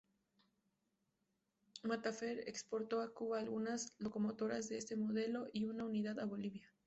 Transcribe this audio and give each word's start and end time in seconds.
Materfer 1.83 2.45
exportó 2.49 3.01
a 3.01 3.13
Cuba 3.13 3.37
algunas 3.37 3.93
locomotoras 3.99 4.67
de 4.67 4.79
este 4.79 4.95
modelo 4.95 5.47
y 5.53 5.65
una 5.65 5.85
unidad 5.85 6.19
a 6.19 6.25
Bolivia. 6.25 6.73